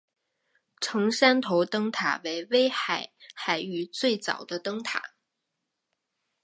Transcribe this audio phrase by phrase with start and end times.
[0.79, 5.13] 成山头灯塔为威海海域最早的灯塔。